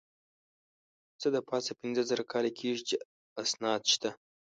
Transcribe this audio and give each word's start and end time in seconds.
څه 1.19 1.27
د 1.35 1.37
پاسه 1.49 1.71
پینځه 1.79 2.03
زره 2.09 2.23
کاله 2.31 2.51
کېږي 2.59 2.83
چې 2.89 2.95
اسناد 3.43 3.81
شته. 3.93 4.09